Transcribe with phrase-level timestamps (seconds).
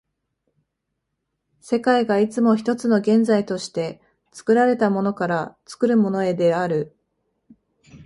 [1.59, 6.97] 世界がいつも一つの現在として、作られたものから作るものへである。